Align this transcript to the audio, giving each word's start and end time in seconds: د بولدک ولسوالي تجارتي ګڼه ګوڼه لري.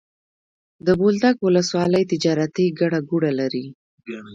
د 0.85 0.87
بولدک 0.99 1.35
ولسوالي 1.41 2.01
تجارتي 2.11 2.65
ګڼه 2.79 2.99
ګوڼه 3.09 3.31
لري. 3.39 3.65